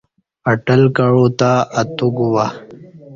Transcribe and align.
اٹل 0.51 0.81
کعو 0.95 1.25
تہ 1.39 1.51
اتو 1.79 2.07
گوبا 2.17 2.45